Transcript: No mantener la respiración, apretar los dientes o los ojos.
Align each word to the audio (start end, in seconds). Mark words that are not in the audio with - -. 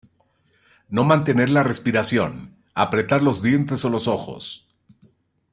No 0.89 1.03
mantener 1.03 1.51
la 1.51 1.61
respiración, 1.61 2.55
apretar 2.73 3.21
los 3.21 3.43
dientes 3.43 3.85
o 3.85 3.91
los 3.91 4.07
ojos. 4.07 4.67